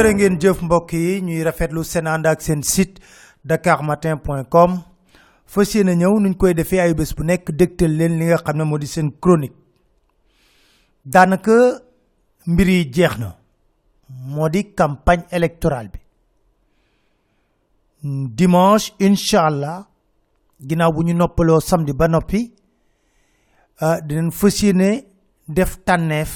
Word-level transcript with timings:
jërë 0.00 0.14
ngeen 0.16 0.36
jëf 0.40 0.60
mbokk 0.64 0.92
yi 0.96 1.18
ñuy 1.20 1.42
rafetlu 1.44 1.82
site 2.64 3.00
dakarmatin.com 3.44 4.78
fas 5.52 5.74
ñëw 5.94 6.14
nuñ 6.20 6.34
koy 6.40 6.54
chronique. 9.20 9.56
Daanaka 11.04 11.82
mbir 12.46 12.68
yi 12.68 12.90
jeex 12.94 13.18
na 13.18 13.36
moo 14.08 14.48
campagne 14.74 15.24
électorale 15.30 15.90
dimanche 18.02 18.92
incha 18.98 19.46
allah 19.46 19.86
ginnaaw 20.66 20.92
bu 20.92 21.02
ñu 21.04 21.14
noppaloo 21.14 21.60
samedi 21.60 21.92
ba 21.92 22.08
noppi 22.08 22.54
dinañ 24.06 24.30
fas 24.30 24.62
yéene 24.62 25.04
def 25.48 25.76
tànneef 25.84 26.32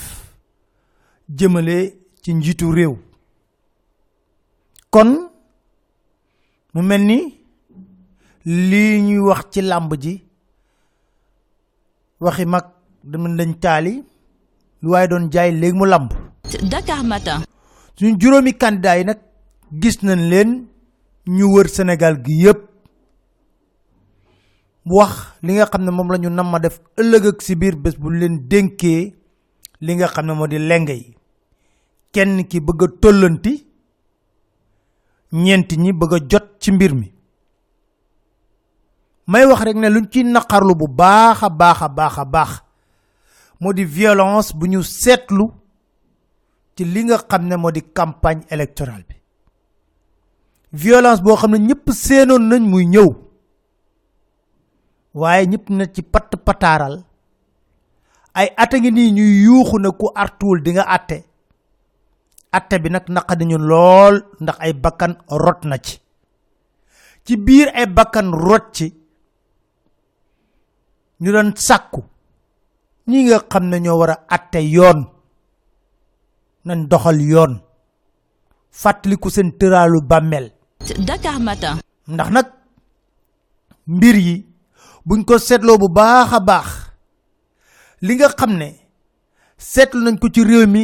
jëmale 1.29 1.97
ci 2.23 2.35
njiitu 2.35 2.71
kon 4.95 5.11
mu 6.75 6.81
mel 6.89 7.03
ni 7.11 7.19
lii 8.71 9.03
ñuy 9.07 9.19
wax 9.29 9.43
ci 9.53 9.61
làmb 9.71 9.91
ji 10.03 10.15
waxi 12.25 12.45
mag 12.53 12.65
dama 13.11 13.29
dañ 13.39 13.53
taali 13.63 13.93
lu 14.83 14.89
waaye 14.93 15.09
doon 15.11 15.25
jaay 15.33 15.51
léegi 15.61 15.77
mu 15.79 15.85
làmb 15.93 16.11
Dakar 16.71 17.03
Matin. 17.05 17.41
suñu 17.97 18.17
juróomi 18.21 18.53
candidat 18.61 18.97
yi 18.99 19.05
nag 19.05 19.19
gis 19.83 19.97
nañ 20.07 20.21
leen 20.31 20.51
ñu 21.37 21.45
wër 21.55 21.69
Sénégal 21.69 22.15
gi 22.25 22.35
yépp. 22.45 22.61
Wax 24.87 25.13
li 25.43 25.53
nga 25.55 25.67
xam 25.73 25.83
ne 25.85 25.91
moom 25.91 26.11
la 26.13 26.19
ñu 26.19 26.31
def 26.63 26.77
ëllëg 27.01 27.25
ak 27.31 27.43
si 27.43 27.55
biir 27.57 27.77
bés 27.77 27.97
bu 28.01 28.11
leen 28.11 28.47
dénkee 28.51 29.15
li 29.81 29.93
nga 29.97 30.07
xam 30.15 30.27
ne 30.27 30.33
moo 30.35 30.47
di 30.47 30.59
yi. 30.59 31.15
Kenn 32.13 32.45
ki 32.49 32.61
bëgg 32.61 32.83
a 32.85 32.87
tollanti 33.01 33.64
ñeent 35.33 35.69
ñi 35.83 35.93
bëgg 35.93 36.13
a 36.15 36.19
jot 36.31 36.47
ci 36.61 36.73
mbir 36.73 36.95
mi. 36.95 37.13
May 39.27 39.45
wax 39.47 39.61
rek 39.65 39.77
ne 39.77 39.89
luñ 39.89 40.07
ci 40.13 40.23
naqarlu 40.25 40.75
bu 40.75 40.87
baax 40.89 41.43
a 41.43 41.49
baax 41.49 41.79
baax 41.97 42.19
a 42.19 43.73
di 43.73 43.85
violence 43.85 44.53
bu 44.55 44.67
ñu 44.67 44.83
seetlu 44.83 45.51
ci 46.77 46.85
li 46.85 47.05
nga 47.05 47.19
xam 47.31 47.43
ne 47.47 47.57
di 47.73 47.83
campagne 47.93 48.45
électorale 48.51 49.05
bi. 49.09 49.15
Violence 50.73 51.23
boo 51.23 51.37
xam 51.37 51.51
ne 51.53 51.59
ñëpp 51.59 51.91
seenoon 51.93 52.43
nañ 52.49 52.63
muy 52.71 52.85
ñëw 52.87 53.09
waaye 55.15 55.47
ñëpp 55.47 55.71
na 55.71 55.85
ci 55.95 56.03
patt 56.03 56.37
pataaral. 56.45 57.05
Ay 58.35 58.49
ata 58.57 58.79
ngi 58.79 58.91
nii 58.91 59.11
ñuy 59.17 59.33
yuuxu 59.47 59.79
na 59.79 59.91
ku 59.93 60.11
artuwul 60.15 60.59
di 60.63 60.71
nga 60.75 60.85
atte 60.97 61.19
atte 62.57 62.77
bi 62.83 62.89
nag 62.91 63.07
naqa 63.15 63.35
nañu 63.39 63.59
lool 63.71 64.17
ndax 64.43 64.59
ay 64.65 64.73
bakkan 64.83 65.13
rot 65.45 65.61
na 65.69 65.77
ci 65.87 65.97
ci 67.25 67.35
biir 67.45 67.69
ay 67.79 67.87
bakkan 67.97 68.29
rot 68.47 68.65
ci 68.77 68.87
ñu 71.23 71.31
doon 71.35 71.51
sàkku 71.67 72.01
ñi 73.09 73.19
nga 73.27 73.39
xam 73.53 73.65
ne 73.71 73.77
ñoo 73.85 73.99
war 74.01 74.11
a 74.15 74.17
atte 74.35 74.61
yoon 74.75 74.99
nañ 76.67 76.81
doxal 76.91 77.19
yoon 77.33 77.53
fàttaliku 78.81 79.29
seen 79.35 79.51
tëraalu 79.59 79.99
bàmmeel 80.11 80.47
Dakar 81.09 81.41
Matin. 81.41 81.77
ndax 82.09 82.29
nag 82.31 82.47
mbir 83.87 84.17
yi 84.27 84.35
buñ 85.07 85.21
ko 85.25 85.39
seetloo 85.39 85.79
bu 85.79 85.89
baax 85.89 86.33
a 86.33 86.41
baax 86.49 86.69
li 88.05 88.13
nga 88.17 88.29
xam 88.39 88.53
ne 88.61 88.69
seetlu 89.71 90.01
nañ 90.05 90.17
ko 90.21 90.27
ci 90.35 90.41
réew 90.45 90.67
mi 90.75 90.83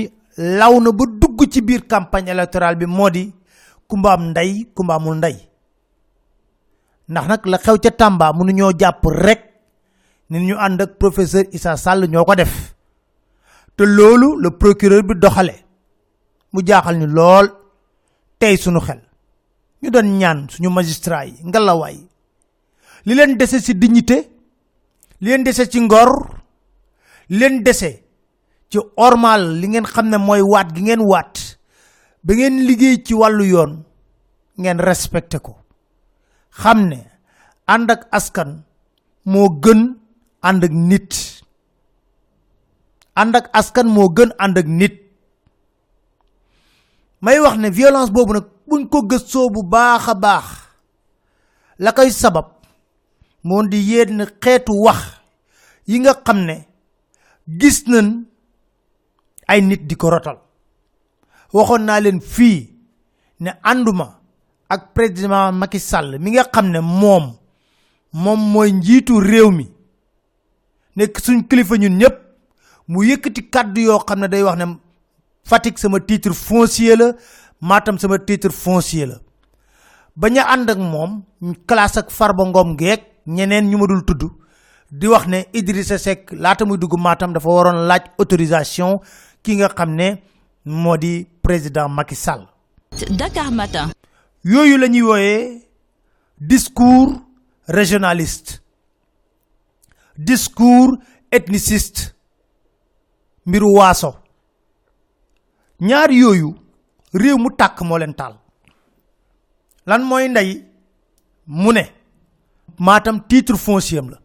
law 0.58 0.74
na 0.80 0.90
ba 0.98 1.04
dugg 1.40 1.48
ci 1.52 1.60
biir 1.62 1.86
campagne 1.88 2.28
électorale 2.30 2.76
bi 2.76 2.86
moo 2.86 3.08
di 3.10 3.32
kumba 3.88 4.12
am 4.12 4.30
ndey 4.30 4.66
kumba 4.74 4.94
amul 4.94 5.16
ndey. 5.16 5.36
Ndax 7.08 7.26
nag 7.28 7.46
la 7.46 7.58
xew 7.58 7.76
ca 7.82 7.90
Tamba 7.90 8.32
mënuñoo 8.32 8.72
jàpp 8.78 9.04
rek 9.04 9.40
ni 10.30 10.38
ñu 10.46 10.56
ànd 10.58 10.80
ak 10.80 10.98
professeur 10.98 11.44
Issa 11.52 11.76
Sall 11.76 12.08
ñoo 12.08 12.24
ko 12.24 12.34
def. 12.34 12.74
Te 13.76 13.84
loolu 13.84 14.36
le 14.40 14.50
procureur 14.50 15.02
bi 15.02 15.14
doxale. 15.14 15.54
Mu 16.52 16.60
jaaxal 16.66 16.96
ñu 16.98 17.06
lool. 17.06 17.48
Tey 18.38 18.56
sunu 18.56 18.80
xel. 18.80 19.00
Ñu 19.82 19.90
doon 19.90 20.18
ñaan 20.18 20.46
suñu 20.48 20.70
magistrat 20.70 21.26
yi 21.26 21.42
ngalawaay. 21.44 21.98
Li 23.06 23.14
leen 23.14 23.36
dese 23.36 23.60
ci 23.60 23.74
dignité 23.74 24.28
li 25.20 25.28
leen 25.30 25.42
dese 25.42 25.68
ci 25.68 25.80
ngor 25.80 26.10
li 27.28 27.38
leen 27.38 27.62
dese 27.62 28.04
ci 28.70 28.78
ormal 28.96 29.42
li 29.60 29.66
ngeen 29.68 29.86
xam 29.92 30.06
ne 30.10 30.16
mooy 30.18 30.42
waat 30.52 30.68
gi 30.74 30.82
ngeen 30.82 31.02
waat. 31.10 31.34
Ba 32.24 32.32
ngeen 32.34 32.56
liggéey 32.66 32.96
ci 33.04 33.14
wàllu 33.14 33.44
yoon 33.52 33.72
ngeen 34.60 34.78
respecté 34.78 35.38
ko. 35.42 35.52
Xam 36.60 36.78
ne 36.88 36.98
ànd 37.66 37.90
ak 37.90 38.02
askan 38.18 38.62
moo 39.24 39.48
gën 39.62 39.80
ànd 40.42 40.64
ak 40.64 40.72
nit. 40.72 41.10
Ànd 43.14 43.34
ak 43.36 43.46
askan 43.52 43.86
moo 43.90 44.08
gën 44.16 44.30
ànd 44.38 44.58
ak 44.58 44.66
nit. 44.66 44.94
May 47.20 47.40
wax 47.40 47.56
ne 47.58 47.68
violence 47.70 48.10
boobu 48.12 48.32
nag 48.32 48.46
buñ 48.68 48.88
ko 48.88 49.02
gëstoo 49.02 49.50
bu 49.50 49.62
baax 49.62 50.08
a 50.08 50.14
baax 50.14 50.46
la 51.78 51.92
koy 51.92 52.10
sabab 52.10 52.46
moo 53.42 53.62
di 53.66 53.78
yenn 53.90 54.24
xeetu 54.42 54.72
wax 54.84 55.00
yi 55.86 55.98
nga 56.00 56.14
xam 56.24 56.38
gis 57.60 57.82
nañ 57.90 58.29
ay 59.50 59.60
nit 59.66 59.82
di 59.90 59.96
ko 59.98 60.10
rotal. 60.14 60.38
Waxoon 61.52 61.82
naa 61.84 62.00
leen 62.00 62.20
fii 62.20 62.58
ne 63.40 63.50
ànduma 63.70 64.06
ak 64.68 64.94
président 64.94 65.52
Macky 65.52 65.78
Sall 65.80 66.18
mi 66.20 66.30
nga 66.30 66.62
ne 66.62 66.80
moom 66.80 67.24
moom 68.12 68.40
mooy 68.52 68.70
njiitu 68.72 69.20
réew 69.20 69.50
mi 69.50 69.66
nekk 70.96 71.18
suñ 71.24 71.42
kilifa 71.48 71.74
ñun 71.76 71.96
ñëpp 71.98 72.16
mu 72.88 73.02
ne 73.04 74.28
day 74.28 74.42
wax 74.42 74.56
ne 74.58 74.66
Fatick 75.44 75.78
sama 75.78 75.98
titre 76.00 76.32
foncier 76.34 76.96
la 76.96 77.12
Matam 77.60 77.98
sama 77.98 78.18
titre 78.18 78.50
foncier 78.52 79.06
la. 79.08 79.16
Bañ 80.16 80.38
a 80.38 80.44
ànd 80.52 80.70
ak 80.70 80.78
moom 80.78 81.22
classe 81.66 81.98
ak 81.98 82.10
Farba 82.10 82.44
Ngom 82.44 82.76
geek 82.78 83.02
ñeneen 83.26 83.68
ñu 83.70 83.76
ma 83.78 83.86
di 84.90 85.06
wax 85.06 85.26
ne 85.26 85.46
Idrissa 85.52 85.98
Seck 85.98 86.32
laata 86.32 86.64
muy 86.64 86.76
dugg 86.78 86.98
Matam 86.98 87.32
dafa 87.32 87.48
waroon 87.48 87.86
laaj 87.86 88.02
autorisation 88.18 88.98
ki 89.42 89.56
nga 89.56 89.68
xam 89.68 89.94
ne 89.94 90.22
moo 90.64 90.96
di 90.96 91.26
président 91.42 91.88
Macky 91.88 92.14
Sall. 92.14 92.46
Dakar 93.10 93.50
Matin. 93.50 93.90
yooyu 94.44 94.76
la 94.78 94.88
ñuy 94.88 95.02
wooyee 95.02 95.62
discours 96.40 97.20
régionaliste 97.68 98.60
discours 100.16 100.98
ethniciste 101.30 102.14
mbiru 103.46 103.74
waaso 103.74 104.14
ñaar 105.80 106.10
yooyu 106.10 106.54
réew 107.12 107.36
mu 107.38 107.50
tàkk 107.56 107.80
moo 107.82 107.98
leen 107.98 108.14
taal 108.14 108.34
lan 109.86 110.02
mooy 110.02 110.28
ndey 110.28 110.64
mu 111.46 111.72
ne 111.72 111.82
maatam 112.78 113.20
titre 113.28 113.56
foncier 113.56 114.02
la 114.10 114.18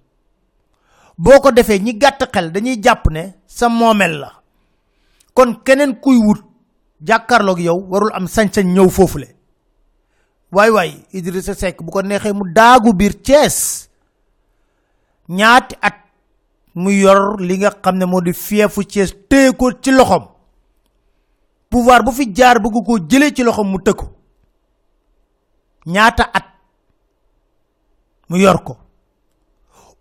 boo 1.18 1.40
ko 1.42 1.52
defee 1.52 1.80
ñi 1.80 1.94
gàtt 1.98 2.24
xel 2.34 2.52
dañuy 2.52 2.80
jàpp 2.84 3.08
ne 3.12 3.34
sa 3.48 3.68
la 4.08 4.45
kon 5.36 5.54
keneen 5.66 5.96
kuy 6.00 6.18
wut 6.18 6.42
jàkkaarloog 7.08 7.60
yow 7.60 7.80
warul 7.90 8.12
am 8.14 8.26
sañ-sañ 8.28 8.66
ñëw 8.74 8.90
foofule. 8.90 9.28
Waay 10.52 10.70
waay 10.70 10.92
Idrissa 11.12 11.54
Seck 11.54 11.82
bu 11.84 11.92
ko 11.92 12.02
neexee 12.02 12.34
mu 12.34 12.46
daagu 12.56 12.94
biir 12.94 13.14
Thiès. 13.24 13.90
Ñaati 15.30 15.76
at 15.82 15.96
mu 16.76 16.90
yor 16.92 17.40
li 17.42 17.58
nga 17.58 17.72
xam 17.84 17.98
ne 17.98 18.06
moo 18.06 18.22
di 18.22 18.34
fiefu 18.34 18.82
Thiès 18.84 19.12
téye 19.30 19.52
ko 19.54 19.72
ci 19.82 19.92
loxoom. 19.92 20.26
Pouvoir 21.70 22.04
bu 22.04 22.12
fi 22.12 22.32
jaar 22.34 22.60
bëgg 22.62 22.86
koo 22.86 23.00
jëlee 23.10 23.34
ci 23.36 23.44
loxoom 23.44 23.68
mu 23.72 23.78
tëkku. 23.84 24.06
Ñaata 25.86 26.30
at 26.34 26.46
mu 28.30 28.38
yor 28.38 28.64
ko. 28.64 28.78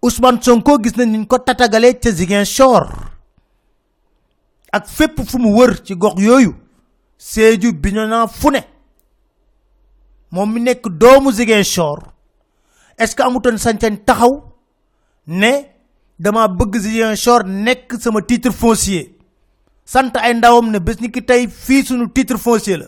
Ousmane 0.02 0.42
Sonko 0.42 0.78
gis 0.82 0.96
nañ 0.96 1.08
niñ 1.10 1.26
ko 1.26 1.38
tatagalee 1.38 1.98
ca 1.98 2.10
ak 4.74 4.88
fépp 4.90 5.20
fu 5.30 5.38
mu 5.38 5.50
wër 5.54 5.76
ci 5.84 5.94
gox 5.94 6.20
yooyu 6.20 6.54
Sédhiou 7.16 7.72
Bignona 7.72 8.26
fu 8.26 8.50
ne. 8.50 8.60
Moom 10.30 10.52
mi 10.52 10.60
nekk 10.60 10.88
doomu 10.88 11.30
Ziguinchor. 11.32 11.98
Est-ce 12.98 13.14
que 13.16 13.22
amutoon 13.22 13.56
sañ-sañ 13.56 13.96
taxaw 14.04 14.42
ne 15.26 15.52
dama 16.18 16.48
bëgg 16.48 16.76
Ziguinchor 16.78 17.44
nekk 17.46 17.94
sama 18.00 18.20
titre 18.22 18.50
foncier? 18.52 19.10
Sant 19.84 20.16
ay 20.16 20.34
ndawam 20.34 20.70
ne 20.70 20.78
bés 20.80 20.98
ni 21.00 21.10
ki 21.10 21.22
tey 21.22 21.46
fii 21.48 21.84
sunu 21.86 22.08
titre 22.12 22.36
foncier 22.38 22.78
la. 22.78 22.86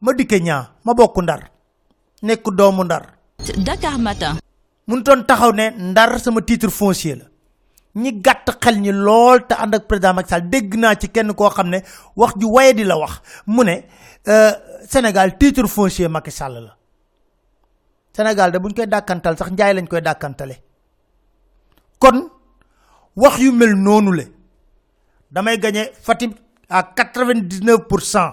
Ma 0.00 0.12
dikke 0.12 0.40
ñaa 0.40 0.70
ma 0.84 0.94
bokk 0.94 1.22
ndar 1.22 1.50
nekk 2.22 2.50
doomu 2.56 2.84
ndar. 2.84 3.04
Dakar 3.64 3.98
Matin. 3.98 4.38
mun 4.88 5.02
toon 5.04 5.24
taxaw 5.26 5.52
ne 5.52 5.70
ndar 5.90 6.18
sama 6.20 6.40
titre 6.42 6.70
foncier 6.70 7.16
la 7.18 7.24
ñi 8.02 8.10
gàtt 8.24 8.46
xel 8.62 8.76
ñi 8.80 8.92
lool 8.92 9.46
te 9.48 9.54
ànd 9.54 9.74
ak 9.74 9.86
président 9.88 10.14
Macky 10.14 10.30
Sall 10.30 10.48
dégg 10.52 10.74
naa 10.78 10.94
ci 10.94 11.08
kenn 11.10 11.34
koo 11.34 11.50
xam 11.50 11.68
ne 11.70 11.78
wax 12.16 12.32
ju 12.40 12.46
waye 12.54 12.72
di 12.74 12.84
la 12.84 12.96
wax. 12.98 13.20
Mu 13.46 13.62
ne 13.64 13.76
euh, 14.28 14.52
Sénégal 14.88 15.36
titre 15.38 15.66
foncier 15.66 16.08
Macky 16.08 16.30
Sall 16.30 16.54
la. 16.66 16.76
Sénégal 18.16 18.52
de 18.52 18.58
buñ 18.58 18.72
koy 18.74 18.86
dàkkantal 18.86 19.36
sax 19.38 19.50
njaay 19.52 19.74
lañ 19.74 19.86
koy 19.88 20.00
dàkkantale. 20.00 20.56
Kon 21.98 22.30
wax 23.16 23.38
yu 23.38 23.52
mel 23.52 23.74
noonu 23.74 24.12
le 24.12 24.24
damay 25.30 25.58
gagné 25.58 25.90
Fatick 26.02 26.36
à 26.70 26.82
99 26.82 27.88
pour 27.88 28.00
cent. 28.02 28.32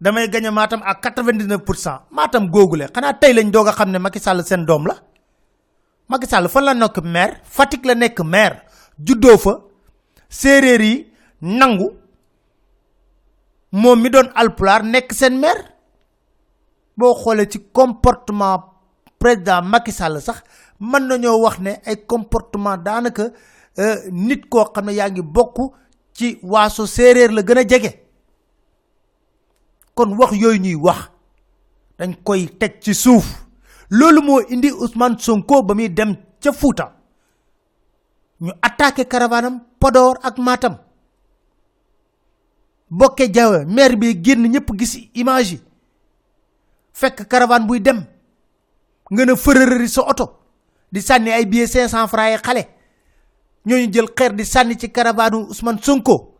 Damay 0.00 0.28
gagné 0.28 0.50
Matam 0.50 0.80
à 0.84 0.94
99 0.94 1.58
pour 1.64 1.76
cent. 1.76 2.00
Matam 2.10 2.48
googule 2.50 2.86
xanaa 2.94 3.14
tey 3.14 3.32
lañ 3.32 3.50
doog 3.50 3.68
a 3.68 3.72
xam 3.72 3.90
ne 3.90 3.98
Macky 3.98 4.18
Sall 4.20 4.44
seen 4.44 4.64
doom 4.64 4.86
la 4.86 4.94
Macky 6.08 6.26
Sall 6.26 6.48
fan 6.48 6.64
la 6.64 6.74
nekk 6.74 6.98
maire 7.04 7.40
Fatick 7.44 7.84
la 7.84 7.94
nekk 7.94 8.20
maire. 8.24 8.62
Juddoo 8.98 9.38
fa 9.38 9.52
yi 10.80 11.06
nangu 11.40 11.92
moom 13.72 14.00
mi 14.00 14.08
doon 14.10 14.30
alpulaar 14.34 14.82
nekk 14.82 15.12
seen 15.12 15.38
maire. 15.38 15.64
Boo 16.96 17.14
xoolee 17.14 17.48
ci 17.48 17.58
comportement 17.72 18.64
président 19.18 19.62
Macky 19.62 19.92
Sall 19.92 20.20
sax 20.20 20.42
mën 20.80 21.06
nañoo 21.08 21.42
wax 21.42 21.58
ne 21.60 21.70
ay 21.86 21.96
comportement 22.06 22.76
daanaka 22.76 23.30
euh, 23.78 23.96
nit 24.10 24.48
koo 24.48 24.64
xam 24.72 24.86
ne 24.86 24.92
yaa 24.94 25.10
ngi 25.10 25.22
bokk 25.22 25.72
ci 26.14 26.38
waaso 26.42 26.86
séeréer 26.86 27.30
la 27.32 27.42
gën 27.42 27.58
a 27.58 27.64
jege. 27.68 27.92
Kon 29.94 30.16
wax 30.18 30.32
yooyu 30.32 30.58
ñuy 30.60 30.74
wax 30.74 31.10
dañ 31.98 32.14
koy 32.24 32.46
teg 32.58 32.80
ci 32.80 32.94
suuf 32.94 33.47
loolu 33.90 34.22
moo 34.22 34.40
indi 34.48 34.70
Ousmane 34.72 35.18
Sonko 35.18 35.62
ba 35.62 35.74
muy 35.74 35.88
dem 35.88 36.16
ca 36.40 36.52
Fuuta. 36.52 36.92
ñu 38.40 38.52
attaqué 38.62 39.04
caravanam 39.06 39.60
Podor 39.80 40.18
ak 40.22 40.38
Matam. 40.38 40.76
Bokke 42.90 43.30
jawe 43.34 43.64
maire 43.66 43.96
bi 43.96 44.14
génn 44.22 44.46
ñëpp 44.48 44.68
gis 44.78 44.94
image 45.14 45.52
yi. 45.52 45.60
fekk 46.92 47.28
caravane 47.28 47.66
buy 47.66 47.80
dem. 47.80 48.04
nga 49.10 49.24
ne 49.24 49.32
fërërëri 49.36 49.88
sa 49.88 50.02
oto. 50.02 50.26
di 50.92 51.00
sànni 51.00 51.30
ay 51.30 51.46
billets 51.46 51.72
500 51.74 52.08
francs 52.08 52.30
yi 52.32 52.38
xale. 52.42 52.68
ñooñu 53.66 53.92
jël 53.92 54.08
xeer 54.16 54.32
di 54.34 54.44
sànni 54.44 54.76
ci 54.78 54.90
caravane 54.90 55.34
Ousmane 55.36 55.78
Sonko. 55.82 56.34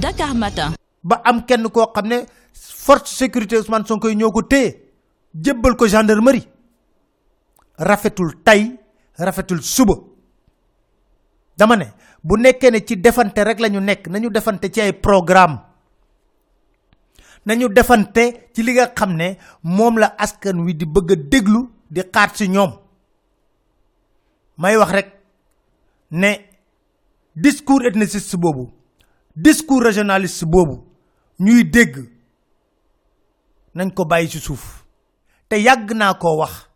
Dakar 0.00 0.34
Matin. 0.34 0.74
ba 1.02 1.20
am 1.24 1.44
kenn 1.44 1.68
koo 1.70 1.92
xam 1.94 2.06
ne 2.06 2.24
force 2.54 3.14
sécurité 3.16 3.56
Ousmane 3.56 3.86
Sonko 3.86 4.08
yi 4.08 4.16
ñoo 4.16 4.32
ko 4.32 4.42
téye. 4.42 4.90
jébbal 5.34 5.76
ko 5.76 5.86
gendarmerie. 5.86 6.46
Rafetul 7.80 8.42
tey 8.44 8.76
rafetul 9.18 9.62
suba. 9.62 9.94
Dama 11.56 11.76
ne 11.76 11.86
bu 12.24 12.36
nekkee 12.36 12.70
ne 12.70 12.84
ci 12.84 12.96
defante 12.96 13.38
rek 13.44 13.60
la 13.60 13.68
ñu 13.68 13.80
nekk 13.80 14.06
nañu 14.08 14.30
defante 14.30 14.70
ci 14.72 14.80
ay 14.80 14.92
programme. 14.92 15.58
Nañu 17.46 17.68
defante 17.68 18.50
ci 18.54 18.62
li 18.62 18.72
nga 18.72 18.92
xam 18.94 19.16
ne 19.16 19.36
moom 19.62 19.98
la 19.98 20.14
askan 20.18 20.60
wi 20.64 20.74
di 20.74 20.86
bëgg 20.86 21.10
a 21.12 21.16
déglu 21.16 21.68
di 21.90 22.00
ci 22.34 22.48
ñoom. 22.48 22.72
May 24.58 24.76
wax 24.76 24.90
rek 24.92 25.08
ne 26.10 26.32
discours 27.34 27.86
ethniciste 27.86 28.36
boobu 28.36 28.68
discours 29.34 29.82
régionaliste 29.84 30.44
boobu 30.44 30.84
ñuy 31.38 31.64
dégg 31.64 31.96
nañ 33.74 33.90
ko 33.94 34.04
bàyyi 34.04 34.28
ci 34.28 34.38
suuf. 34.38 34.84
Te 35.48 35.56
yàgg 35.56 35.92
naa 35.94 36.14
koo 36.14 36.36
wax 36.38 36.69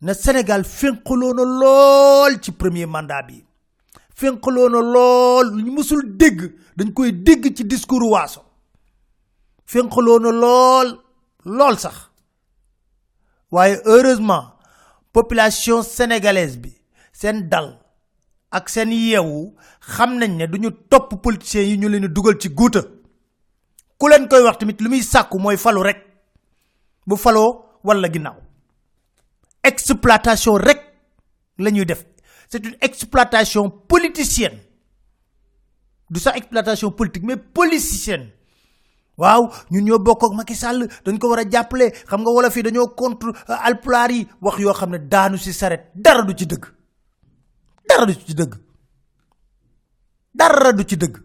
na 0.00 0.14
Sénégal 0.14 0.64
fénqaloo 0.64 1.34
na 1.34 1.42
lool 1.44 2.40
ci 2.42 2.52
premier 2.52 2.86
mandat 2.86 3.22
bi. 3.22 3.44
Fénqaloo 4.14 4.68
na 4.68 4.80
lool 4.80 5.54
lu 5.56 5.62
ñu 5.64 5.72
mësul 5.72 6.16
dégg 6.16 6.52
dañ 6.76 6.92
koy 6.92 7.12
dégg 7.12 7.54
ci 7.56 7.64
discours 7.64 8.10
waaso 8.10 8.40
fénqaloo 9.66 10.18
na 10.20 10.30
lool 10.30 10.98
lool 11.44 11.78
sax. 11.78 12.10
Waaye 13.50 13.80
heureusement 13.84 14.54
population 15.12 15.82
sénégalaise 15.82 16.58
bi 16.58 16.72
seen 17.12 17.48
dal 17.48 17.78
ak 18.50 18.68
seen 18.68 18.92
yeewu 18.92 19.54
xam 19.80 20.18
nañ 20.18 20.36
ne 20.36 20.46
duñu 20.46 20.70
topp 20.90 21.14
politiciens 21.22 21.64
yi 21.64 21.76
ñu 21.78 21.88
leen 21.88 22.06
dugal 22.08 22.38
ci 22.40 22.48
guuta. 22.48 22.82
Ku 23.98 24.08
leen 24.08 24.28
koy 24.28 24.42
wax 24.42 24.58
tamit 24.58 24.80
lu 24.80 24.88
muy 24.90 25.02
sàkku 25.02 25.38
mooy 25.38 25.56
falu 25.56 25.82
rek. 25.82 25.98
Bu 27.06 27.16
faloo 27.16 27.64
walla 27.84 28.08
ginnaaw. 28.08 28.36
Exploitation 29.64 30.54
rek 30.56 30.80
la 31.58 31.70
def. 31.70 32.04
C'est 32.48 32.64
une 32.64 32.76
exploitation 32.80 33.70
politicienne. 33.70 34.58
Du 36.10 36.20
sax 36.20 36.36
exploitation 36.36 36.90
politique 36.90 37.24
mais 37.24 37.36
politicienne. 37.36 38.30
Waaw 39.16 39.48
ñun 39.70 39.84
ñoo 39.84 39.98
bokk 39.98 40.24
ak 40.24 40.32
Macky 40.34 40.54
Sall 40.54 40.88
dañ 41.04 41.18
ko 41.18 41.28
war 41.30 41.38
a 41.40 41.44
jàppale. 41.50 41.92
Xam 42.06 42.20
nga 42.22 42.30
wala 42.30 42.50
fii 42.50 42.62
dañoo 42.62 42.94
contre 42.94 43.32
alpulaar 43.46 44.10
yi. 44.10 44.26
Wax 44.40 44.58
yoo 44.58 44.72
xam 44.74 44.90
ne 44.90 44.98
daanu 44.98 45.38
si 45.38 45.52
saret. 45.52 45.90
Dara 45.94 46.22
du 46.22 46.34
ci 46.36 46.46
dëgg. 46.46 46.64
Dara 47.88 48.06
du 50.72 50.84
ci 50.84 50.96
dëgg 50.96 51.16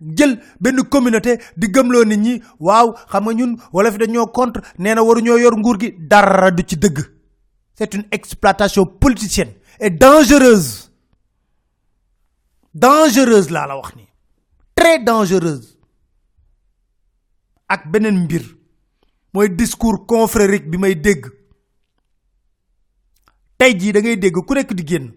jël 0.00 0.40
benn 0.60 0.82
communauté 0.84 1.38
di 1.56 1.68
gëmloo 1.68 2.04
nit 2.04 2.16
ñi. 2.18 2.42
Waaw 2.60 2.94
xam 3.10 3.24
nga 3.24 3.32
ñun 3.34 3.56
wala 3.72 3.92
fi 3.92 3.98
dañoo 3.98 4.26
contre 4.32 4.62
nee 4.78 4.94
na 4.94 5.02
waruñoo 5.02 5.38
yor 5.38 5.56
nguur 5.56 5.78
gi. 5.80 5.94
Dara 5.98 6.50
du 6.50 6.62
ci 6.66 6.76
dëgg. 6.76 6.98
C'est 7.74 7.94
une 7.94 8.04
exploitation 8.12 8.86
politicienne 8.86 9.52
et 9.80 9.90
dangereuse. 9.90 10.90
Dangereuse 12.74 13.50
laa 13.50 13.66
la 13.66 13.76
wax 13.76 13.96
ni 13.96 14.06
très 14.74 14.98
dangereuse. 15.02 15.78
Ak 17.68 17.90
beneen 17.90 18.24
mbir. 18.24 18.42
Mooy 19.32 19.48
discours 19.50 20.06
confrérique 20.06 20.68
bi 20.70 20.78
may 20.78 20.94
dégg. 20.94 21.26
Tey 23.58 23.74
jii 23.78 23.92
da 23.92 24.00
ngay 24.00 24.16
dégg 24.16 24.36
ku 24.46 24.54
nekk 24.54 24.74
di 24.74 24.84
génn. 24.86 25.12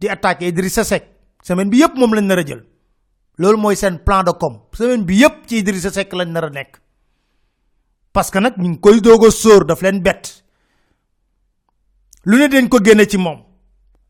Di 0.00 0.08
attaquer 0.08 0.48
Idrissa 0.48 0.84
Seck. 0.84 1.04
Semaine 1.42 1.70
bi 1.70 1.78
yépp 1.78 1.94
moom 1.96 2.14
lañ 2.14 2.26
nar 2.26 2.38
a 2.38 2.42
jël. 2.46 2.64
Loolu 3.38 3.58
mooy 3.58 3.76
seen 3.76 3.98
plan 3.98 4.24
de 4.24 4.32
com. 4.32 4.60
Semaine 4.72 5.04
bi 5.04 5.16
yépp 5.16 5.46
ci 5.46 5.58
Idrissa 5.58 5.90
Seck 5.90 6.12
lañ 6.12 6.30
nar 6.32 6.44
a 6.44 6.50
nekk. 6.50 6.80
Parce 8.12 8.30
que 8.30 8.38
nag 8.38 8.56
ñu 8.56 8.68
ngi 8.68 8.80
koy 8.80 9.00
doog 9.00 9.26
a 9.26 9.30
sóor 9.30 9.64
daf 9.66 9.82
leen 9.82 10.00
bett. 10.02 10.44
Lu 12.24 12.38
ne 12.38 12.48
dañ 12.48 12.68
ko 12.68 12.78
génne 12.84 13.06
ci 13.08 13.18
moom. 13.18 13.42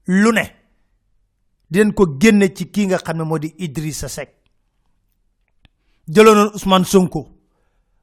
Lu 0.07 0.33
ne 0.33 0.45
dinañ 1.71 1.93
ko 1.95 2.07
génne 2.21 2.55
ci 2.55 2.71
kii 2.71 2.87
nga 2.87 2.99
xam 2.99 3.17
ne 3.19 3.25
moo 3.25 3.39
di 3.39 3.55
Idrissa 3.59 4.09
Seck. 4.09 4.31
Jëloonoon 6.09 6.53
Ousmane 6.55 6.85
Sonko. 6.85 7.29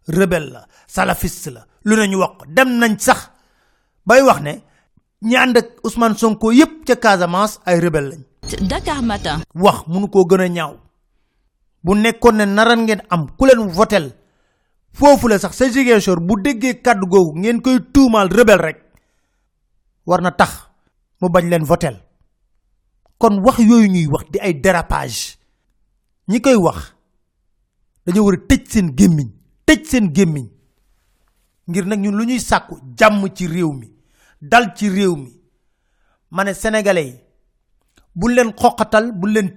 Rebelle 0.07 0.51
la 0.51 0.67
salafiste 0.87 1.47
la. 1.49 1.65
Lu 1.85 1.95
ne 1.95 2.07
ñu 2.07 2.17
wax 2.19 2.47
dem 2.47 2.77
nañ 2.79 2.97
sax 2.99 3.29
bay 4.05 4.21
wax 4.21 4.41
ne 4.41 4.61
ñi 5.21 5.35
ànd 5.37 5.57
ak 5.57 5.67
Ousmane 5.83 6.15
Sonko 6.17 6.51
yépp 6.51 6.83
ca 6.85 6.95
Casamance 6.95 7.59
ay 7.65 7.79
rebelle 7.79 8.09
lañ. 8.09 8.23
Dakar 8.67 9.01
Matin. 9.01 9.39
wax 9.55 9.87
munu 9.87 10.09
koo 10.09 10.25
gën 10.25 10.41
a 10.41 10.47
ñaaw 10.49 10.77
bu 11.83 11.95
nekkoon 11.95 12.35
ne 12.37 12.45
naran 12.45 12.83
ngeen 12.85 13.01
am 13.09 13.27
ku 13.37 13.45
leen 13.45 13.67
votel. 13.69 14.11
Foofu 14.93 15.27
la 15.27 15.39
sax 15.39 15.55
sa 15.57 15.69
Ziguinchor 15.69 16.19
bu 16.21 16.35
déggee 16.41 16.81
kàddu 16.81 17.07
googu 17.07 17.39
ngeen 17.39 17.61
koy 17.61 17.79
tuumaal 17.93 18.29
rebelle 18.29 18.61
rek. 18.61 18.77
War 20.05 20.21
na 20.21 20.31
tax 20.31 20.51
mu 21.21 21.29
bañ 21.29 21.49
leen 21.49 21.63
votel. 21.65 21.95
Kon 23.17 23.39
wax 23.43 23.57
yooyu 23.59 23.87
ñuy 23.87 24.07
wax 24.07 24.25
di 24.31 24.39
ay 24.39 24.53
dérapage. 24.53 25.37
Ñi 26.27 26.41
koy 26.41 26.55
wax 26.55 26.93
dañoo 28.05 28.25
war 28.25 28.35
a 28.35 28.37
tëj 28.47 28.67
seen 28.69 28.93
gémmiñ 28.97 29.29
tëj 29.65 29.85
seen 29.85 30.13
gémmiñ. 30.15 30.47
Ngir 31.67 31.85
nag 31.85 31.99
ñun 31.99 32.15
lu 32.17 32.25
ñuy 32.25 32.39
sàkku 32.39 32.77
jàmm 32.97 33.27
ci 33.33 33.47
réew 33.47 33.71
mi 33.73 33.87
dal 34.41 34.73
ci 34.75 34.89
réew 34.89 35.15
mi. 35.15 35.31
Ma 36.31 36.43
ne 36.43 36.53
sénégalais 36.53 37.05
yi 37.07 37.19
bu 38.15 38.27
leen 38.29 38.53
xoqatal 38.53 39.11
bu 39.11 39.27
leen 39.27 39.55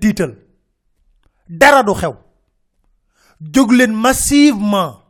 dara 1.49 1.83
du 1.83 1.93
xew. 1.95 2.15
Massivement 3.93 5.03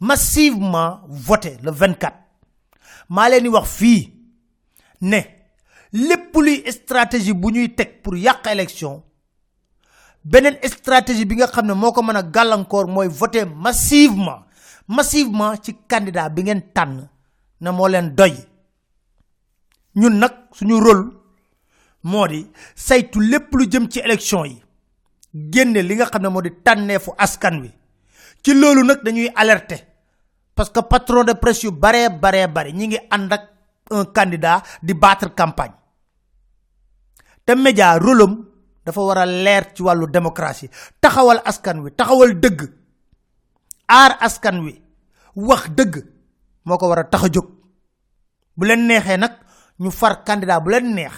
massivement 0.00 1.00
voter 1.08 1.56
le 1.62 1.70
24 1.70 2.12
maa 3.08 3.28
leen 3.28 3.42
di 3.42 3.48
wax 3.48 3.68
fii 3.68 4.12
ne 5.02 5.20
lépp 5.92 6.34
luy 6.36 6.62
stratégie 6.72 7.34
pour 8.02 8.16
yàq 8.16 8.46
élection 8.50 9.02
beneen 10.24 10.56
stratégie 10.64 11.24
bi 11.24 11.36
nga 11.36 11.46
xam 11.46 11.66
ne 11.66 11.74
moo 11.74 11.92
ko 11.92 12.02
mën 12.02 12.16
a 12.16 12.22
gàllankoor 12.22 12.86
mooy 12.88 13.08
voter 13.08 13.44
massivement 13.46 14.42
massivement 14.88 15.54
ci 15.62 15.76
candidat 15.88 16.30
bi 16.30 16.42
ngeen 16.42 16.62
na 17.60 17.70
moo 17.72 17.86
leen 17.88 18.10
doy. 18.16 18.34
Ñun 19.94 20.18
nag 20.18 20.32
suñu 20.52 20.80
rôle 20.80 21.12
moo 22.02 22.26
di 22.26 22.46
saytu 22.74 23.20
élection 24.04 24.44
génne 25.34 25.82
li 25.82 25.94
nga 25.94 26.06
xam 26.06 26.22
ne 26.22 26.28
moo 26.28 26.42
di 26.42 26.50
tànneefu 26.62 27.12
askan 27.18 27.60
wi. 27.62 27.70
ci 28.42 28.54
loolu 28.54 28.82
nag 28.84 29.02
dañuy 29.02 29.30
alerter. 29.34 29.80
parce 30.54 30.70
que 30.72 30.80
patron 30.82 31.24
de 31.24 31.32
presse 31.34 31.64
yu 31.64 31.70
baree 31.72 32.08
baree 32.10 32.46
bari 32.48 32.72
ñi 32.72 32.86
ngi 32.86 32.98
ànd 33.10 33.32
ak 33.32 33.42
un 33.90 34.04
candidat 34.12 34.62
di 34.82 34.94
battre 34.94 35.34
campagne. 35.34 35.74
te 37.44 37.54
média 37.54 37.98
rôlam 37.98 38.46
dafa 38.84 39.00
war 39.00 39.18
a 39.18 39.26
leer 39.26 39.72
ci 39.74 39.82
wàllu 39.82 40.06
démocratie. 40.10 40.70
taxawal 41.00 41.40
askan 41.44 41.80
wi 41.80 41.90
taxawal 41.94 42.38
dëgg. 42.40 42.68
aar 43.88 44.16
askan 44.20 44.60
wi 44.64 44.82
wax 45.34 45.68
dëgg 45.70 46.04
moo 46.64 46.78
ko 46.78 46.88
war 46.88 46.98
a 46.98 47.04
tax 47.04 47.24
a 47.24 47.28
jóg. 47.32 47.46
bu 48.56 48.64
leen 48.66 48.86
neexee 48.86 49.16
nag 49.16 49.32
ñu 49.80 49.90
far 49.90 50.22
candidat 50.24 50.60
bu 50.62 50.70
leen 50.70 50.94
neex 50.94 51.12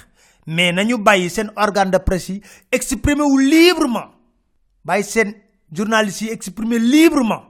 mais 0.46 0.72
nañu 0.72 0.98
bàyyi 0.98 1.30
seen 1.30 1.50
organe 1.56 1.90
de 1.90 1.98
presse 1.98 2.28
yi 2.32 2.42
exprimer 2.70 3.24
wu 3.26 3.38
librement. 3.38 4.10
Bàyyi 4.84 5.04
seen 5.04 5.34
journalistes 5.72 6.20
yi 6.22 6.30
exprimer 6.32 6.78
librement 6.78 7.42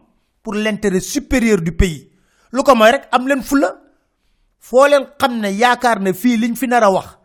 pour 0.43 0.55
l'intérêt 0.55 1.01
supérieur 1.01 1.61
du 1.61 1.73
pays. 1.73 2.11
Lu 2.53 2.63
ko 2.63 2.75
mooy 2.75 2.91
rek 2.93 3.09
am 3.13 3.27
leen 3.27 3.43
fula 3.43 3.75
foo 4.59 4.87
leen 4.87 5.07
xam 5.19 5.41
ne 5.41 5.49
yaakaar 5.53 6.01
ne 6.01 6.13
fii 6.13 6.37
liñ 6.37 6.55
fi 6.57 6.67
nar 6.67 6.85
a 6.85 6.91
wax 6.91 7.19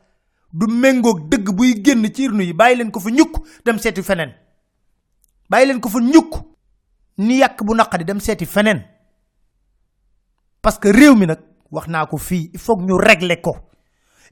du 0.51 0.65
méngoog 0.67 1.29
dëgg 1.29 1.51
buy 1.55 1.75
génn 1.85 2.07
ci 2.13 2.27
urne 2.27 2.41
yi 2.43 2.53
bàyyi 2.53 2.77
leen 2.77 2.91
ko 2.91 2.99
fa 2.99 3.09
ñukk 3.09 3.37
dem 3.65 3.77
seeti 3.79 4.01
feneen. 4.03 4.33
Bàyyi 5.49 5.67
leen 5.67 5.79
ko 5.79 5.89
fa 5.89 5.99
ñukk 5.99 6.33
ni 7.17 7.41
bu 7.61 7.75
dem 8.05 8.19
seeti 8.19 8.45
feneen. 8.45 8.81
Parce 10.61 10.77
que 10.79 10.89
réew 10.91 11.15
mi 11.15 11.25
nag 11.25 11.39
wax 11.71 11.87
naa 11.87 12.05
ko 12.05 12.17
fii 12.17 12.49
il 12.53 12.59
faut 12.59 12.77
que 12.77 12.83
ñu 12.83 12.97
régler 12.97 13.41
ko 13.41 13.55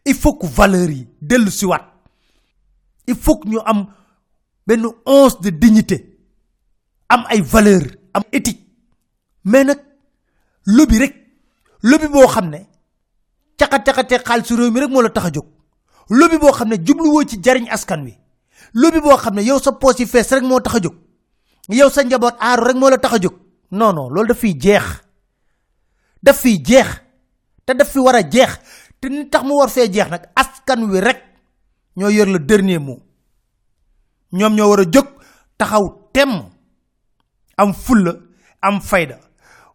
il 0.06 0.16
faut 0.16 0.36
que 0.36 0.48
valeurs 0.48 0.90
yi 0.90 1.08
dellu 1.22 1.52
siwaat 1.52 1.86
il 3.08 3.16
faut 3.16 3.38
que 3.38 3.48
ñu 3.50 3.60
am 3.66 3.88
benn 4.66 4.86
once 5.06 5.40
de 5.42 5.50
dignité 5.50 6.18
am 7.10 7.24
ay 7.30 7.42
valeurs 7.42 7.88
am 8.14 8.24
éthique. 8.32 8.68
Mais 9.46 9.64
nag 9.64 9.80
lobby 10.66 10.98
rek 11.00 11.14
lobby 11.82 12.08
boo 12.08 12.28
xam 12.28 12.50
ne 12.50 12.60
caxa-caxatee 13.58 14.20
xaalisu 14.28 14.56
réew 14.56 14.72
mi 14.72 14.80
rek 14.82 14.90
moo 14.90 15.02
la 15.02 15.10
tax 15.10 15.26
a 15.28 15.32
lobby 16.10 16.38
boo 16.38 16.52
ne 16.66 16.76
jubluwoo 16.86 17.24
ci 17.26 17.40
jariñ 17.42 17.68
askan 17.70 18.04
wi. 18.04 18.14
Lobby 18.74 19.00
boo 19.00 19.16
xam 19.18 19.36
ne 19.36 19.42
yow 19.44 19.60
sa 19.60 19.72
poos 19.72 19.96
yi 20.00 20.06
fees 20.06 20.30
rek 20.32 20.44
moo 20.44 20.60
tax 20.60 20.76
a 20.76 20.80
yow 21.74 21.90
sa 21.90 22.04
njaboot 22.04 22.36
aaru 22.40 22.64
rek 22.68 22.76
moo 22.76 22.90
la 22.90 22.98
tax 22.98 23.14
a 23.14 23.20
jóg. 23.22 23.34
Non 23.72 23.94
non 23.94 24.10
loolu 24.10 24.28
daf 24.28 24.38
fiy 24.40 24.54
jeex. 24.60 24.84
Jeex. 26.24 26.88
Te 27.66 27.84
fi 27.86 28.04
jeex 28.32 28.60
te 29.00 29.10
ni 29.10 29.30
tax 29.30 29.44
mu 29.46 29.54
war 29.60 29.70
fee 29.70 29.90
jeex 29.92 30.10
nag 30.10 30.24
askan 30.36 30.90
wi 30.90 31.00
rek 31.00 31.20
ñoo 31.98 32.10
yor 32.10 32.28
le 32.28 32.40
dernier 32.40 32.80
mot. 32.80 33.02
Ñoom 34.32 34.54
ñoo 34.56 34.70
war 34.70 34.80
a 34.80 34.84
jóg 34.86 35.08
taxaw 35.58 36.10
temm 36.14 36.50
am 37.58 37.74
fulla 37.74 38.14
am 38.62 38.82
fayda. 38.82 39.18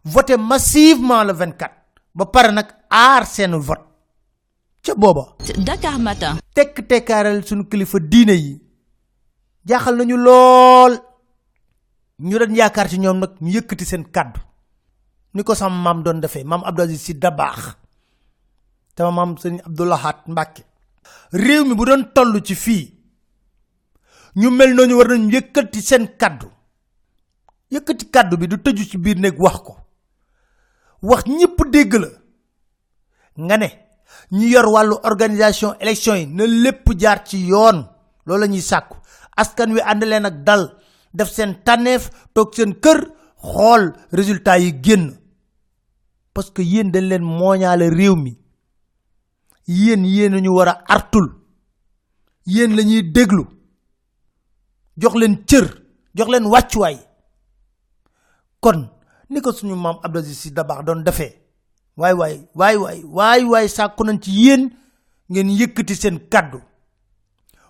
Voter 0.03 0.37
massivement 0.37 1.23
le 1.23 1.33
24 1.33 1.71
ba 2.15 2.25
pare 2.25 2.51
nag 2.51 2.67
aar 2.89 3.25
seen 3.25 3.55
vote. 3.57 3.83
Ca 4.83 4.93
booba. 4.95 5.35
Dakar 5.57 5.99
Matin. 5.99 6.37
tekk 6.53 6.87
tekkaaral 6.87 7.43
sunu 7.45 7.63
kilifa 7.67 7.99
diine 7.99 8.33
yi. 8.35 8.61
Jaaxal 9.65 9.95
nañu 9.97 10.17
lool. 10.17 10.99
Ñu 12.19 12.37
doon 12.39 12.55
yaakaar 12.55 12.89
ci 12.89 12.97
ñoom 12.99 13.19
nag 13.19 13.31
ñu 13.41 13.49
yëkkati 13.51 13.85
seen 13.85 14.03
kàddu. 14.11 14.39
Ni 15.33 15.43
ko 15.43 15.55
sama 15.55 15.75
maam 15.81 16.03
doon 16.03 16.19
defee 16.21 16.43
maam 16.43 16.61
Abdou 16.65 16.83
Aziz 16.85 17.01
Sy 17.01 17.13
Dabaax 17.17 17.75
sama 18.97 19.11
maam 19.11 19.35
sëñ 19.37 19.59
Abdoulahat 19.65 20.27
Mbàkke 20.27 20.63
réew 21.31 21.63
mi 21.65 21.73
bu 21.75 21.85
doon 21.85 22.03
toll 22.15 22.41
ci 22.43 22.55
fii 22.55 22.85
ñu 24.35 24.49
mel 24.51 24.73
noonu 24.75 24.95
war 24.97 25.07
nañu 25.07 25.29
yëkkati 25.31 25.81
seen 25.81 26.07
kàddu 26.19 26.47
yëkkati 27.73 28.05
kàddu 28.13 28.37
bi 28.37 28.47
du 28.47 28.57
tëju 28.57 28.83
ci 28.89 28.97
biir 28.97 29.17
néeg 29.19 29.39
wax 29.39 29.57
ko. 29.65 29.73
Wax 31.01 31.23
ñëpp 31.25 31.57
dégg 31.71 31.93
la. 32.03 32.07
Nga 33.37 33.57
ne 33.57 33.67
ñu 34.31 34.47
yor 34.53 34.67
wàllu 34.73 34.95
organisation 35.03 35.75
élection 35.79 36.15
yi 36.15 36.25
na 36.27 36.45
lépp 36.47 36.85
jaar 36.99 37.23
ci 37.27 37.37
yoon. 37.47 37.77
Loolu 38.25 38.41
la 38.41 38.47
ñuy 38.47 38.63
askan 39.37 39.73
wi 39.73 39.81
ànd 39.81 40.03
leen 40.03 40.29
dal 40.45 40.63
def 41.13 41.29
seen 41.31 41.55
tànneef 41.65 42.09
toog 42.33 42.53
seen 42.55 42.73
kër 42.79 42.99
xool 43.41 43.93
résultat 44.11 44.59
yi 44.59 44.71
génn. 44.83 45.17
Parce 46.33 46.51
que 46.51 46.61
yéen 46.61 46.91
dañ 46.91 47.03
leen 47.09 47.23
mooñaale 47.23 47.89
réew 47.89 48.15
mi 48.15 48.37
yéen 49.67 50.05
yéen 50.05 50.35
ñu 50.41 50.49
war 50.55 50.67
a 50.69 50.83
artul. 50.87 51.43
Yéen 52.45 52.75
la 52.75 52.83
ñuy 52.83 53.03
déglu. 53.03 53.43
Jox 54.97 55.15
leen 55.15 55.45
cër 55.47 55.65
jox 56.15 56.27
leen 56.29 56.45
wàccuwaay. 56.45 56.97
Kon 58.59 58.89
ni 59.29 59.41
ko 59.41 59.51
suñu 59.51 59.75
maam 59.75 59.97
Abdou 60.03 60.19
Aziz 60.21 60.37
Sy 60.37 60.51
doon 60.51 61.03
defee. 61.03 61.33
Waay 61.97 62.13
waay 62.13 62.47
waay 62.55 62.75
waay 62.77 63.03
waay 63.05 63.43
waay 63.43 63.67
sàkku 63.69 64.03
nañ 64.03 64.19
ci 64.21 64.31
yéen 64.31 64.69
ngeen 65.29 65.49
yëkkati 65.49 65.95
seen 65.95 66.19
kàddu. 66.29 66.59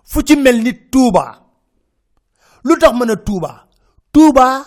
Fu 0.04 0.22
ci 0.22 0.36
mel 0.36 0.62
ni 0.62 0.72
Touba. 0.90 1.40
Lu 2.64 2.76
tax 2.78 2.92
mën 2.94 3.10
a 3.10 3.16
Touba? 3.16 3.68
Touba 4.12 4.64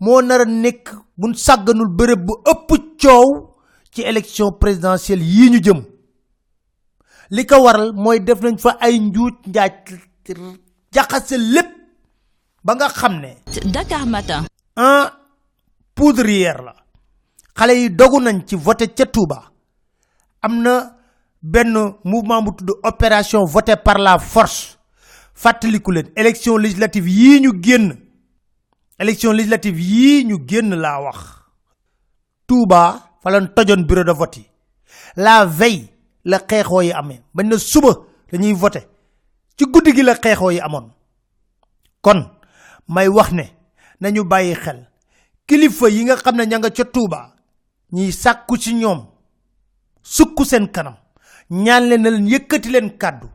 moo 0.00 0.20
nar 0.22 0.40
a 0.40 0.44
nekk 0.44 0.94
buñ 1.16 1.34
sàgganul 1.34 1.88
bërëb 1.96 2.24
bu 2.26 2.34
ëpp 2.50 2.68
coow 3.00 3.54
ci 3.92 4.02
élection 4.02 4.52
présidentielle 4.52 5.22
yii 5.22 5.50
ñu 5.50 5.60
jëm. 5.62 5.91
Li 7.32 7.46
ko 7.46 7.62
waral 7.64 7.92
mooy 7.96 8.20
def 8.20 8.40
nañ 8.44 8.56
fa 8.60 8.76
ay 8.80 8.98
njuuj 9.00 9.34
njaaj 9.46 9.72
jaxase 10.94 11.36
lépp 11.38 11.70
ba 12.64 12.74
nga 12.74 12.88
xam 12.88 13.14
ne 13.20 13.30
Dakar 13.72 14.06
Matin. 14.06 14.44
un 14.76 15.10
poudrière 15.94 16.62
la. 16.62 16.74
Xale 17.56 17.72
yi 17.80 17.90
dogu 17.90 18.20
nañ 18.20 18.44
ci 18.46 18.54
voté 18.56 18.88
ca 18.94 19.06
Touba. 19.06 19.50
Am 20.42 20.62
na 20.62 20.96
benn 21.42 21.72
mouvement 22.04 22.42
bu 22.42 22.50
tudd 22.56 22.70
opération 22.82 23.44
voté 23.44 23.76
par 23.76 23.98
la 23.98 24.18
force. 24.18 24.78
Fàttaliku 25.34 25.90
leen 25.92 26.10
élection 26.16 26.56
législative 26.58 27.08
yii 27.08 27.40
ñu 27.40 27.52
génn. 27.62 27.96
Élection 28.98 29.32
législative 29.32 29.80
yii 29.80 30.24
ñu 30.24 30.36
génn 30.46 30.74
laa 30.74 31.00
wax. 31.00 31.18
Touba 32.46 33.00
fa 33.22 33.30
lañ 33.30 33.48
tojoon 33.54 33.84
bureau 33.86 34.04
de 34.04 34.12
vote 34.12 34.36
yi. 34.36 34.46
La 35.16 35.44
veille 35.46 35.91
la 36.24 36.38
xeexoo 36.48 36.82
yi 36.82 36.92
amee. 36.92 37.22
Bañ 37.34 37.46
na 37.48 37.58
suba 37.58 37.92
dañuy 38.30 38.52
voté. 38.52 38.88
Ci 39.56 39.64
guddi 39.66 39.92
gi 39.94 40.02
la 40.02 40.14
xeexoo 40.14 40.50
yi 40.50 40.60
amoon. 40.60 40.90
Kon 42.00 42.20
may 42.88 43.08
wax 43.08 43.32
ne 43.32 43.44
nañu 44.00 44.24
bàyyi 44.24 44.54
xel. 44.54 44.88
Kilifa 45.46 45.88
yi 45.88 46.04
nga 46.04 46.16
xam 46.16 46.36
ne 46.36 46.44
ña 46.46 46.58
nga 46.58 46.70
ca 46.70 46.84
Touba 46.84 47.34
ñiy 47.92 48.12
sàkku 48.12 48.56
ci 48.56 48.74
ñoom 48.74 49.06
sukk 50.02 50.44
seen 50.46 50.68
kanam. 50.68 50.96
Ñaan 51.50 51.88
leen 51.88 52.02
na 52.02 52.10
leen 52.10 52.26
yëkkati 52.28 52.70
leen 52.70 52.96
kàddu. 52.98 53.28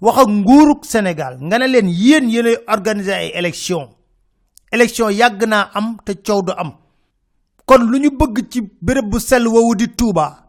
Wax 0.00 0.18
ak 0.18 0.28
nguurug 0.28 0.84
Sénégal 0.84 1.38
nga 1.40 1.58
ne 1.58 1.66
leen 1.66 1.88
yéen 1.88 2.28
yéenay 2.28 2.56
organiser 2.66 3.12
ay 3.14 3.30
élection 3.34 3.88
élection 4.72 5.08
yàgg 5.10 5.44
naa 5.46 5.70
am 5.74 5.96
te 6.04 6.12
coow 6.26 6.42
du 6.42 6.52
am. 6.52 6.72
Kon 7.66 7.78
lu 7.90 7.98
ñu 8.00 8.10
bëgg 8.10 8.48
ci 8.50 8.60
béréb 8.82 9.08
bu 9.08 9.18
sell 9.20 9.46
woowu 9.48 9.74
di 9.76 9.88
Touba 9.88 10.43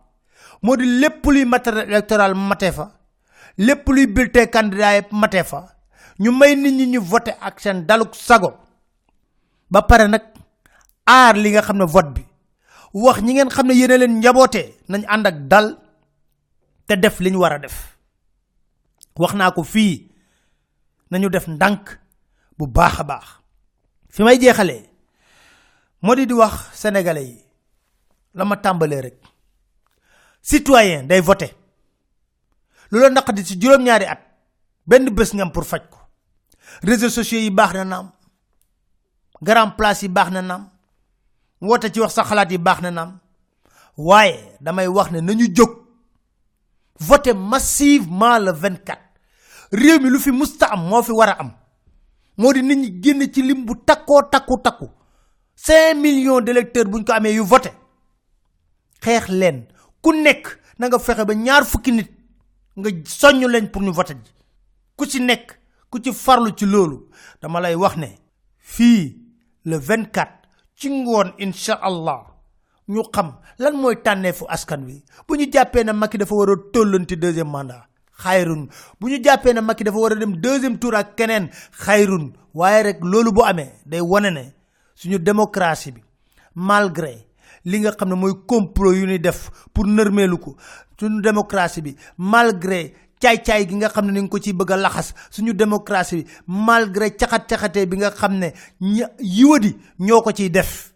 moo 0.66 0.76
di 0.76 0.86
lépp 1.00 1.22
luy 1.30 1.46
matériel 1.46 1.90
électoral 1.94 2.34
mate 2.34 2.72
fa 2.74 2.86
lépp 3.58 3.86
luy 3.88 4.08
bulletin 4.08 4.48
candidat 4.50 4.94
yi 4.98 5.02
mate 5.12 5.44
fa 5.46 5.60
ñu 6.20 6.32
may 6.32 6.56
nit 6.56 6.72
ñi 6.74 6.86
ñu 6.88 7.02
ak 7.42 7.60
seen 7.60 7.86
daluk 7.86 8.16
sago. 8.16 8.52
Ba 9.70 9.82
pare 9.84 10.08
nag 10.08 10.24
aar 11.06 11.36
li 11.38 11.50
nga 11.52 11.62
xam 11.62 11.78
ne 11.78 11.86
vote 11.86 12.12
bi 12.16 12.24
wax 12.94 13.22
ñi 13.22 13.34
ngeen 13.34 13.50
xam 13.50 13.68
ne 13.68 13.74
yéen 13.74 13.92
a 13.92 13.98
leen 13.98 14.18
njabootee 14.20 14.74
nañ 14.90 15.04
ànd 15.08 15.28
ak 15.28 15.38
dal 15.52 15.68
te 16.88 16.96
def 16.98 17.20
li 17.20 17.30
ñu 17.32 17.38
war 17.40 17.54
a 17.54 17.60
def. 17.60 17.98
Wax 19.18 19.34
naa 19.36 19.52
ko 19.52 19.64
fii 19.64 20.12
nañu 21.12 21.30
def 21.30 21.48
ndànk 21.48 22.00
bu 22.58 22.68
baax 22.68 23.00
a 23.00 23.04
baax. 23.04 23.26
Fi 24.10 24.24
may 24.24 24.40
jeexalee 24.40 24.90
moo 26.02 26.16
di 26.16 26.34
wax 26.34 26.54
sénégalais 26.74 27.28
yi 27.30 27.42
la 28.34 28.46
ma 28.46 28.56
tàmbalee 28.58 29.02
rek 29.02 29.35
citoyen 30.46 31.08
day 31.08 31.22
voté 31.22 31.48
lu 32.92 33.00
la 33.00 33.10
naqadi 33.10 33.44
ci 33.46 33.58
juróom-ñaari 33.60 34.06
at 34.06 34.20
benn 34.86 35.10
bés 35.10 35.32
pour 35.54 35.64
faj 35.66 35.82
ko. 35.90 35.98
Réseaux 36.84 37.10
sociaux 37.10 37.40
yi 37.40 37.50
baax 37.50 37.74
na 37.74 37.84
naam. 37.86 38.12
Grand 39.42 39.72
place 39.72 40.04
yi 40.04 40.08
baax 40.10 40.32
na 40.32 40.42
naam. 40.42 40.70
Woote 41.62 41.92
ci 41.92 42.00
wax 42.00 42.14
sa 42.14 42.24
xalaat 42.24 42.52
yi 42.52 42.58
baax 42.58 42.82
na 42.82 42.92
naam. 42.92 43.20
Waaye 43.98 44.58
damay 44.62 44.88
wax 44.88 45.12
ne 45.12 45.22
voté 47.00 47.34
massivement 47.34 48.40
le 48.40 48.52
24 48.52 49.02
réew 49.74 50.00
mi 50.00 50.10
lu 50.10 50.20
fi 50.20 50.32
musta 50.32 50.68
am 50.72 50.88
moo 50.88 51.04
fi 51.04 51.12
war 51.12 51.30
a 51.30 51.40
am. 51.40 51.52
Moo 52.38 52.54
di 52.54 52.62
nit 52.62 52.76
ñi 52.78 53.02
génn 53.04 53.34
ci 53.34 53.42
lim 53.42 53.66
bu 53.66 53.74
takkoo 53.86 54.22
takku 54.32 54.62
takku. 54.64 54.90
5 55.56 55.96
millions 55.96 56.42
d'électeurs 56.42 56.86
buñ 56.86 57.04
ko 57.04 57.14
amee 57.14 57.34
yu 57.34 57.44
voté 57.44 57.72
ku 60.06 60.14
nekk 60.14 60.46
na 60.78 60.86
nga 60.88 61.00
fexe 61.02 61.26
ba 61.26 61.34
ñaar 61.34 61.64
fukki 61.66 61.92
nit 61.98 62.10
nga 62.78 62.90
soññ 63.20 63.42
leen 63.50 63.68
pour 63.74 63.82
ñu 63.82 63.92
voté 63.98 64.14
ji. 64.14 64.32
Ku 64.98 65.04
ci 65.10 65.20
nekk 65.20 65.58
ku 65.90 65.98
ci 66.04 66.12
farlu 66.14 66.54
ci 66.58 66.66
dama 67.42 67.60
lay 67.60 67.74
wax 67.76 67.96
ne 67.98 68.10
le 69.66 69.78
24 69.78 70.30
ci 70.78 70.88
ngoon 70.94 71.30
allah 71.82 72.22
ñu 72.88 73.02
xam 73.16 73.30
lan 73.58 73.74
mooy 73.82 73.96
tànneefu 74.06 74.46
askan 74.48 74.86
wi. 74.86 75.02
Bu 75.28 75.36
ñu 75.38 75.46
jàppee 75.52 75.84
ne 75.84 75.92
Macky 75.94 76.18
dafa 76.18 76.36
war 76.36 76.50
a 76.52 76.56
tollanti 76.74 77.16
deuxième 77.18 77.50
mandat 77.50 77.88
xayrun. 78.22 78.68
Bu 79.00 79.08
ñu 79.10 79.18
jàppee 79.24 79.54
ne 79.54 79.62
Macky 79.62 79.84
dafa 79.84 79.98
war 79.98 80.12
a 80.12 80.16
dem 80.16 80.36
deuxième 80.38 80.78
tour 80.78 80.94
ak 80.96 81.18
rek 82.86 83.00
bu 83.02 83.42
day 83.86 84.02
wane 84.02 84.30
ne 84.32 84.44
suñu 84.96 85.18
démocratie 85.20 85.92
bi 85.92 86.02
malgré 86.54 87.26
li 87.66 87.80
nga 87.80 87.92
xam 87.92 88.10
ne 88.10 88.16
mooy 88.16 88.34
complot 88.48 88.94
yu 88.96 89.06
ñuy 89.08 89.20
def 89.20 89.50
pour 89.74 89.86
nërmeelu 89.86 90.38
ko. 90.38 90.56
Suñu 91.00 91.22
démocratie 91.22 91.82
bi 91.82 91.96
malgré 92.18 92.94
caay-caay 93.20 93.68
gi 93.68 93.76
nga 93.76 93.90
xam 93.90 94.06
ne 94.06 94.12
ni 94.12 94.22
nga 94.22 94.30
ko 94.30 94.40
ciy 94.40 94.54
bëgg 94.54 94.70
laxas 94.78 95.14
suñu 95.32 95.54
démocratie 95.54 96.24
bi 96.24 96.26
malgré 96.48 97.12
caxat-caxatee 97.16 97.86
bi 97.86 97.98
nga 97.98 98.12
xam 98.12 98.38
ne 98.38 98.54
ña 98.82 99.10
yiwadi 99.20 99.76
ñoo 100.00 100.24
def. 100.52 100.92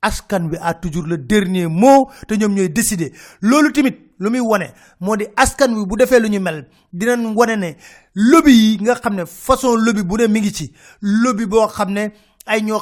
Askan 0.00 0.48
wi 0.50 0.56
a 0.62 0.74
toujours 0.74 1.06
le 1.08 1.18
dernier 1.18 1.66
mot 1.66 2.08
te 2.28 2.34
ñoom 2.36 2.54
ñooy 2.54 2.68
décider. 2.68 3.12
Loolu 3.40 3.72
tamit 3.72 3.96
lu 4.20 4.30
muy 4.30 4.38
wane 4.40 4.70
moo 5.00 5.16
di 5.16 5.26
askan 5.36 5.74
wi 5.74 5.84
bu 5.86 5.96
defee 5.96 6.20
lu 6.20 6.28
ñu 6.28 6.38
mel 6.40 6.68
dinañ 6.92 7.34
wane 7.34 7.56
ne 7.58 7.76
lobby 8.14 8.52
yi 8.52 8.78
nga 8.80 8.94
xam 8.94 9.14
ne 9.16 9.24
façon 9.26 9.74
lobby 9.76 10.02
bu 10.04 10.16
ne 10.18 10.26
mi 10.28 10.40
ngi 10.40 10.52
ci. 10.52 10.72
Lobby 11.02 11.46
boo 11.46 11.66
xam 11.66 11.90
ne 11.92 12.12
ay 12.46 12.62
ne 12.62 12.72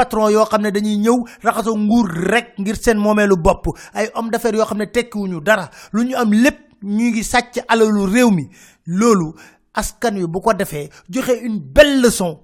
patron 0.00 0.30
yoo 0.32 0.46
xam 0.50 0.62
ne 0.62 0.70
dañuy 0.70 0.96
ñëw 1.04 1.16
raxasoo 1.44 1.76
nguur 1.76 2.08
rek 2.32 2.46
ngir 2.58 2.76
seen 2.76 2.98
moomeelu 2.98 3.36
bopp. 3.36 3.64
Ay 3.92 4.08
homme 4.14 4.30
d'affaires 4.30 4.56
yoo 4.58 4.66
xam 4.66 4.78
ne 4.78 4.86
tekkiwuñu 4.86 5.40
dara. 5.44 5.68
Lu 5.92 6.04
ñu 6.04 6.14
am 6.16 6.32
lépp 6.32 6.58
ñu 6.82 7.10
ngi 7.10 7.22
sàcc 7.24 7.54
alalu 7.68 8.06
réew 8.14 8.30
mi. 8.30 8.48
Loolu 8.86 9.34
askan 9.74 10.14
wi 10.16 10.26
bu 10.26 10.40
ko 10.40 10.54
defee 10.54 10.88
joxe 11.10 11.32
une 11.42 11.58
belle 11.60 12.00
leçon 12.02 12.40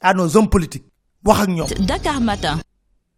à 0.00 0.12
nos 0.14 0.36
hommes 0.36 0.48
politiques. 0.50 0.86
Wax 1.24 1.40
ak 1.42 1.48
ñoom. 1.48 1.68
Dakar 1.86 2.20
Matin. 2.20 2.58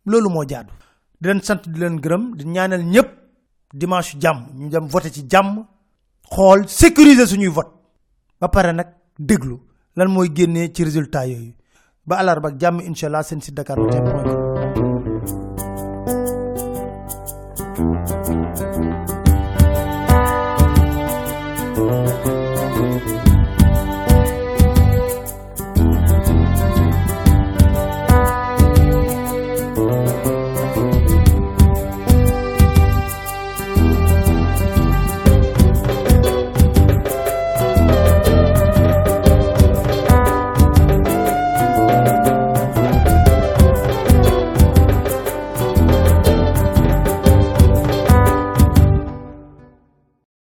loolu 0.06 0.28
moo 0.30 0.44
jaadu. 0.49 0.72
Di 1.20 1.28
leen 1.28 1.42
sant 1.42 1.62
di 1.68 1.78
leen 1.80 1.96
gërëm 2.00 2.37
di 2.37 2.44
ñaanal 2.44 2.84
ñëpp 2.84 3.08
dimanche 3.75 4.16
jàmm. 4.20 4.46
Ñu 4.54 4.68
dem 4.68 4.87
voté 4.88 5.10
ci 5.10 5.25
jàmm. 5.30 5.64
Xool 6.30 6.68
sécuriser 6.68 7.26
suñuy 7.26 7.49
vote. 7.49 7.72
Ba 8.40 8.49
pare 8.49 8.72
nag 8.72 8.88
déglu 9.18 9.56
lan 9.96 10.08
mooy 10.08 10.28
génnee 10.34 10.70
ci 10.75 10.84
résultat 10.84 11.26
yooyu. 11.26 11.54
ba 12.09 12.14
àllarba 12.21 12.49
ak 12.49 12.57
jàmm 12.61 12.80
incha 12.88 13.07
allah 13.07 13.23
seen 13.23 13.40
site 13.40 13.57
dakar 13.57 13.78